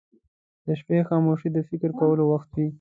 •د 0.65 0.67
شپې 0.79 0.97
خاموشي 1.09 1.49
د 1.53 1.57
فکر 1.69 1.91
کولو 1.99 2.23
وخت 2.31 2.49
وي. 2.57 2.67